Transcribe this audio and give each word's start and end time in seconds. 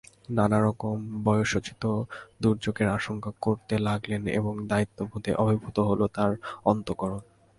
নানারকম 0.29 0.97
বয়সোচিত 1.23 1.83
দুর্যোগের 2.41 2.87
আশঙ্কা 2.89 3.31
করতে 3.41 3.75
লাগলেন, 3.79 4.21
এবং 4.29 4.53
দায়িত্ববোধে 4.67 5.31
অভিভূত 5.35 5.77
হল 5.79 6.01
তাঁর 6.07 6.31
অন্তঃকরণ। 6.65 7.21